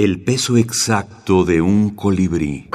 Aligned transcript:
El 0.00 0.20
peso 0.20 0.56
exacto 0.56 1.42
de 1.42 1.60
un 1.60 1.90
colibrí. 1.90 2.70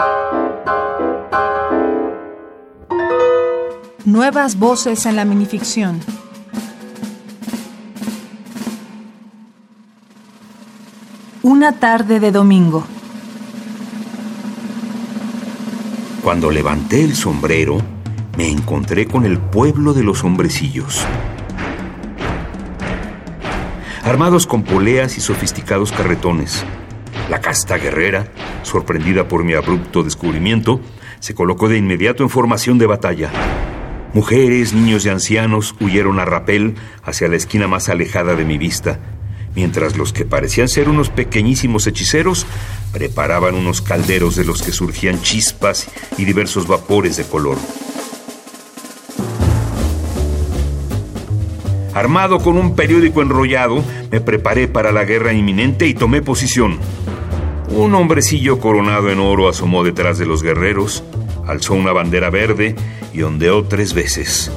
Nuevas 4.04 4.60
voces 4.60 5.06
en 5.06 5.16
la 5.16 5.24
minificción. 5.24 6.02
Una 11.44 11.80
tarde 11.80 12.20
de 12.20 12.34
domingo. 12.34 12.84
Cuando 16.26 16.52
levanté 16.52 17.06
el 17.06 17.16
sombrero, 17.16 17.78
me 18.38 18.50
encontré 18.50 19.08
con 19.08 19.26
el 19.26 19.40
pueblo 19.40 19.94
de 19.94 20.04
los 20.04 20.26
hombrecillos. 20.26 21.06
Armados 24.04 24.46
con 24.46 24.64
poleas 24.64 25.18
y 25.18 25.22
sofisticados 25.22 25.94
carretones, 25.94 26.66
la 27.30 27.42
casta 27.42 27.78
guerrera, 27.78 28.28
sorprendida 28.64 29.28
por 29.28 29.44
mi 29.44 29.54
abrupto 29.54 30.04
descubrimiento, 30.04 30.82
se 31.20 31.34
colocó 31.34 31.70
de 31.70 31.78
inmediato 31.78 32.24
en 32.24 32.30
formación 32.30 32.78
de 32.78 32.86
batalla. 32.86 33.32
Mujeres, 34.14 34.74
niños 34.74 35.06
y 35.06 35.10
ancianos 35.10 35.76
huyeron 35.80 36.20
a 36.20 36.26
rapel 36.26 36.76
hacia 37.04 37.28
la 37.28 37.36
esquina 37.36 37.68
más 37.68 37.90
alejada 37.90 38.36
de 38.36 38.46
mi 38.46 38.58
vista, 38.58 39.00
mientras 39.56 39.98
los 39.98 40.14
que 40.14 40.26
parecían 40.26 40.68
ser 40.68 40.90
unos 40.90 41.10
pequeñísimos 41.10 41.88
hechiceros 41.88 42.46
preparaban 42.92 43.56
unos 43.56 43.82
calderos 43.82 44.36
de 44.36 44.46
los 44.46 44.62
que 44.62 44.72
surgían 44.72 45.22
chispas 45.22 45.90
y 46.18 46.26
diversos 46.26 46.68
vapores 46.68 47.18
de 47.18 47.24
color. 47.24 47.58
Armado 51.94 52.40
con 52.40 52.58
un 52.58 52.76
periódico 52.76 53.22
enrollado, 53.22 53.84
me 54.12 54.20
preparé 54.20 54.68
para 54.68 54.92
la 54.92 55.06
guerra 55.06 55.32
inminente 55.32 55.88
y 55.88 55.94
tomé 55.94 56.22
posición. 56.24 56.80
Un 57.76 57.96
hombrecillo 57.96 58.60
coronado 58.60 59.10
en 59.10 59.18
oro 59.20 59.50
asomó 59.50 59.84
detrás 59.84 60.20
de 60.20 60.28
los 60.28 60.44
guerreros, 60.44 61.04
alzó 61.48 61.74
una 61.74 61.92
bandera 61.92 62.30
verde 62.30 62.76
y 63.12 63.24
ondeó 63.24 63.64
tres 63.64 63.96
veces. 63.96 64.52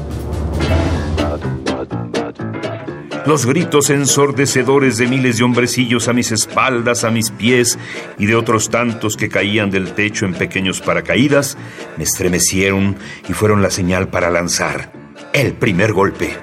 Los 3.24 3.46
gritos 3.46 3.88
ensordecedores 3.88 4.98
de 4.98 5.06
miles 5.06 5.38
de 5.38 5.44
hombrecillos 5.44 6.08
a 6.08 6.12
mis 6.12 6.30
espaldas, 6.30 7.04
a 7.04 7.10
mis 7.10 7.30
pies 7.30 7.78
y 8.18 8.26
de 8.26 8.36
otros 8.36 8.68
tantos 8.68 9.16
que 9.16 9.30
caían 9.30 9.70
del 9.70 9.94
techo 9.94 10.26
en 10.26 10.34
pequeños 10.34 10.82
paracaídas 10.82 11.56
me 11.96 12.04
estremecieron 12.04 12.96
y 13.30 13.32
fueron 13.32 13.62
la 13.62 13.70
señal 13.70 14.08
para 14.08 14.30
lanzar 14.30 14.92
el 15.32 15.54
primer 15.54 15.94
golpe. 15.94 16.36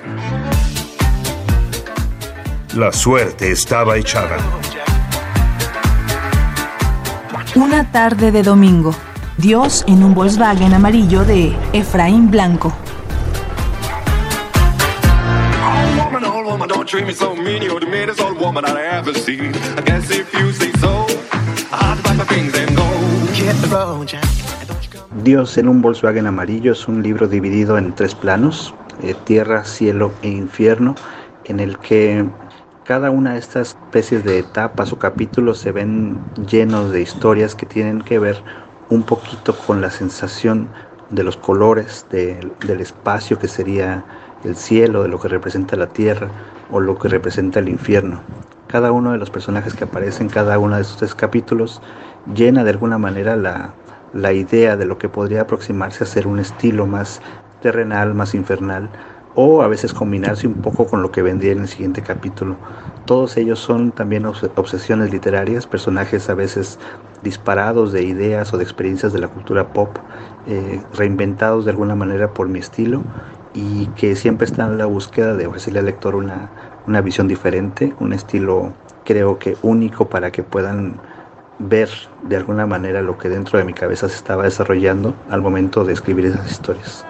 La 2.75 2.91
suerte 2.91 3.51
estaba 3.51 3.95
echada. 3.97 4.37
Una 7.55 7.91
tarde 7.91 8.31
de 8.31 8.41
domingo. 8.41 8.95
Dios 9.37 9.85
en 9.87 10.03
un 10.03 10.15
Volkswagen 10.15 10.73
amarillo 10.73 11.23
de 11.23 11.55
Efraín 11.71 12.31
Blanco. 12.31 12.73
Dios 25.23 25.57
en 25.59 25.67
un 25.67 25.81
Volkswagen 25.83 26.25
amarillo 26.25 26.71
es 26.71 26.87
un 26.87 27.03
libro 27.03 27.27
dividido 27.27 27.77
en 27.77 27.93
tres 27.93 28.15
planos, 28.15 28.73
eh, 29.03 29.13
tierra, 29.25 29.63
cielo 29.63 30.11
e 30.23 30.29
infierno, 30.29 30.95
en 31.45 31.59
el 31.59 31.77
que 31.77 32.25
cada 32.83 33.11
una 33.11 33.33
de 33.33 33.39
estas 33.39 33.69
especies 33.69 34.23
de 34.23 34.39
etapas 34.39 34.91
o 34.91 34.99
capítulos 34.99 35.59
se 35.59 35.71
ven 35.71 36.19
llenos 36.47 36.91
de 36.91 37.01
historias 37.01 37.55
que 37.55 37.65
tienen 37.65 38.01
que 38.01 38.19
ver 38.19 38.43
un 38.89 39.03
poquito 39.03 39.57
con 39.57 39.81
la 39.81 39.89
sensación 39.89 40.69
de 41.09 41.23
los 41.23 41.37
colores 41.37 42.05
del 42.09 42.81
espacio 42.81 43.39
que 43.39 43.47
sería 43.47 44.05
el 44.43 44.55
cielo, 44.55 45.03
de 45.03 45.09
lo 45.09 45.19
que 45.19 45.29
representa 45.29 45.77
la 45.77 45.87
tierra 45.87 46.29
o 46.71 46.79
lo 46.79 46.97
que 46.97 47.07
representa 47.07 47.59
el 47.59 47.69
infierno. 47.69 48.21
Cada 48.67 48.91
uno 48.91 49.11
de 49.11 49.17
los 49.17 49.29
personajes 49.29 49.73
que 49.73 49.85
aparecen 49.85 50.27
en 50.27 50.29
cada 50.29 50.59
uno 50.59 50.75
de 50.75 50.81
estos 50.81 50.97
tres 50.97 51.15
capítulos 51.15 51.81
llena 52.33 52.63
de 52.63 52.71
alguna 52.71 52.97
manera 52.97 53.35
la, 53.35 53.73
la 54.11 54.33
idea 54.33 54.75
de 54.75 54.85
lo 54.85 54.97
que 54.97 55.09
podría 55.09 55.41
aproximarse 55.41 56.03
a 56.03 56.07
ser 56.07 56.27
un 56.27 56.39
estilo 56.39 56.85
más 56.85 57.21
terrenal, 57.61 58.13
más 58.13 58.33
infernal, 58.35 58.89
o 59.35 59.61
a 59.61 59.67
veces 59.67 59.93
combinarse 59.93 60.47
un 60.47 60.55
poco 60.55 60.85
con 60.85 61.01
lo 61.01 61.11
que 61.11 61.21
vendría 61.21 61.51
en 61.53 61.61
el 61.61 61.67
siguiente 61.67 62.01
capítulo. 62.01 62.55
Todos 63.05 63.35
ellos 63.37 63.59
son 63.59 63.91
también 63.91 64.25
obsesiones 64.25 65.11
literarias, 65.11 65.67
personajes 65.67 66.29
a 66.29 66.35
veces 66.35 66.79
disparados 67.21 67.91
de 67.91 68.03
ideas 68.03 68.53
o 68.53 68.57
de 68.57 68.63
experiencias 68.63 69.11
de 69.13 69.19
la 69.19 69.27
cultura 69.27 69.73
pop, 69.73 69.97
eh, 70.47 70.81
reinventados 70.93 71.65
de 71.65 71.71
alguna 71.71 71.95
manera 71.95 72.33
por 72.33 72.47
mi 72.47 72.59
estilo 72.59 73.01
y 73.53 73.87
que 73.87 74.15
siempre 74.15 74.45
están 74.45 74.71
en 74.71 74.77
la 74.77 74.85
búsqueda 74.85 75.35
de 75.35 75.47
ofrecerle 75.47 75.79
al 75.79 75.85
lector 75.85 76.15
una, 76.15 76.49
una 76.87 77.01
visión 77.01 77.27
diferente, 77.27 77.93
un 77.99 78.13
estilo 78.13 78.73
creo 79.03 79.37
que 79.37 79.57
único 79.61 80.07
para 80.09 80.31
que 80.31 80.43
puedan 80.43 80.99
ver 81.59 81.89
de 82.23 82.35
alguna 82.35 82.65
manera 82.65 83.01
lo 83.01 83.17
que 83.17 83.29
dentro 83.29 83.59
de 83.59 83.65
mi 83.65 83.73
cabeza 83.73 84.09
se 84.09 84.15
estaba 84.15 84.43
desarrollando 84.43 85.13
al 85.29 85.41
momento 85.41 85.83
de 85.85 85.93
escribir 85.93 86.25
esas 86.25 86.49
historias. 86.49 87.05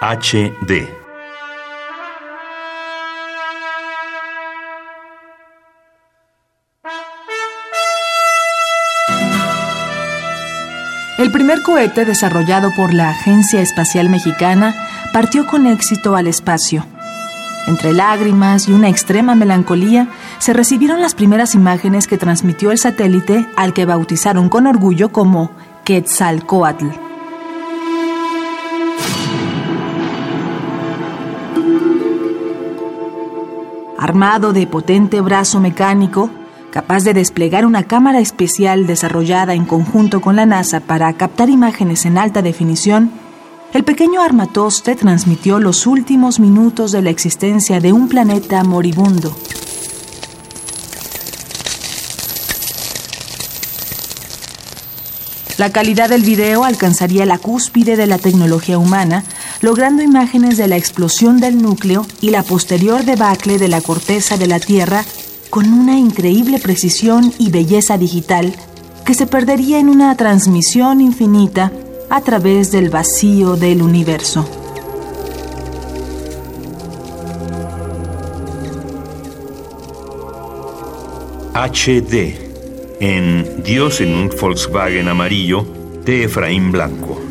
HD. 0.00 0.88
El 11.18 11.30
primer 11.30 11.62
cohete 11.62 12.06
desarrollado 12.06 12.72
por 12.74 12.94
la 12.94 13.10
Agencia 13.10 13.60
Espacial 13.60 14.08
Mexicana 14.08 14.74
partió 15.12 15.46
con 15.46 15.66
éxito 15.66 16.16
al 16.16 16.28
espacio. 16.28 16.86
Entre 17.66 17.92
lágrimas 17.92 18.68
y 18.68 18.72
una 18.72 18.88
extrema 18.88 19.34
melancolía, 19.34 20.08
se 20.38 20.54
recibieron 20.54 21.02
las 21.02 21.14
primeras 21.14 21.54
imágenes 21.54 22.06
que 22.06 22.16
transmitió 22.16 22.70
el 22.70 22.78
satélite 22.78 23.44
al 23.54 23.74
que 23.74 23.84
bautizaron 23.84 24.48
con 24.48 24.66
orgullo 24.66 25.12
como 25.12 25.50
Quetzalcoatl. 25.84 27.09
Armado 34.00 34.54
de 34.54 34.66
potente 34.66 35.20
brazo 35.20 35.60
mecánico, 35.60 36.30
capaz 36.72 37.04
de 37.04 37.12
desplegar 37.12 37.66
una 37.66 37.82
cámara 37.82 38.18
especial 38.20 38.86
desarrollada 38.86 39.52
en 39.52 39.66
conjunto 39.66 40.22
con 40.22 40.36
la 40.36 40.46
NASA 40.46 40.80
para 40.80 41.12
captar 41.12 41.50
imágenes 41.50 42.06
en 42.06 42.16
alta 42.16 42.40
definición, 42.40 43.10
el 43.74 43.84
pequeño 43.84 44.22
armatoste 44.22 44.96
transmitió 44.96 45.60
los 45.60 45.86
últimos 45.86 46.40
minutos 46.40 46.92
de 46.92 47.02
la 47.02 47.10
existencia 47.10 47.78
de 47.78 47.92
un 47.92 48.08
planeta 48.08 48.64
moribundo. 48.64 49.36
La 55.58 55.72
calidad 55.72 56.08
del 56.08 56.22
video 56.22 56.64
alcanzaría 56.64 57.26
la 57.26 57.36
cúspide 57.36 57.96
de 57.96 58.06
la 58.06 58.16
tecnología 58.16 58.78
humana, 58.78 59.24
logrando 59.60 60.02
imágenes 60.02 60.56
de 60.56 60.68
la 60.68 60.76
explosión 60.76 61.40
del 61.40 61.60
núcleo 61.60 62.06
y 62.20 62.30
la 62.30 62.42
posterior 62.42 63.04
debacle 63.04 63.58
de 63.58 63.68
la 63.68 63.80
corteza 63.80 64.36
de 64.36 64.46
la 64.46 64.60
Tierra 64.60 65.04
con 65.50 65.72
una 65.72 65.98
increíble 65.98 66.58
precisión 66.58 67.32
y 67.38 67.50
belleza 67.50 67.98
digital 67.98 68.54
que 69.04 69.14
se 69.14 69.26
perdería 69.26 69.78
en 69.78 69.88
una 69.88 70.16
transmisión 70.16 71.00
infinita 71.00 71.72
a 72.08 72.20
través 72.20 72.70
del 72.70 72.90
vacío 72.90 73.56
del 73.56 73.82
universo. 73.82 74.48
HD 81.54 82.48
en 83.00 83.62
Dios 83.62 84.00
en 84.00 84.14
un 84.14 84.30
Volkswagen 84.40 85.08
amarillo 85.08 85.66
de 86.04 86.24
Efraín 86.24 86.70
Blanco. 86.70 87.29